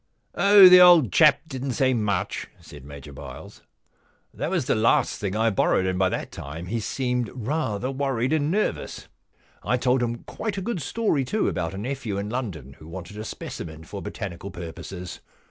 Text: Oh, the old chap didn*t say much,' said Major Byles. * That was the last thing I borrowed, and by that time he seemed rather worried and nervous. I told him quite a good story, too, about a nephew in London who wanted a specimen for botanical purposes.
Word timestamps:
Oh, 0.33 0.67
the 0.67 0.81
old 0.81 1.11
chap 1.11 1.41
didn*t 1.47 1.75
say 1.75 1.93
much,' 1.93 2.47
said 2.59 2.83
Major 2.83 3.13
Byles. 3.13 3.61
* 3.97 4.33
That 4.33 4.49
was 4.49 4.65
the 4.65 4.73
last 4.73 5.19
thing 5.19 5.35
I 5.35 5.51
borrowed, 5.51 5.85
and 5.85 5.99
by 5.99 6.09
that 6.09 6.31
time 6.31 6.65
he 6.65 6.79
seemed 6.79 7.29
rather 7.35 7.91
worried 7.91 8.33
and 8.33 8.49
nervous. 8.49 9.07
I 9.61 9.77
told 9.77 10.01
him 10.01 10.23
quite 10.23 10.57
a 10.57 10.61
good 10.63 10.81
story, 10.81 11.23
too, 11.23 11.47
about 11.47 11.75
a 11.75 11.77
nephew 11.77 12.17
in 12.17 12.31
London 12.31 12.73
who 12.79 12.87
wanted 12.87 13.15
a 13.19 13.23
specimen 13.23 13.83
for 13.83 14.01
botanical 14.01 14.49
purposes. 14.49 15.19